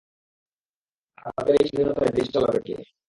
[1.17, 2.75] আর তাদের এই স্বাধীনতায় দেশ চালাবে কে?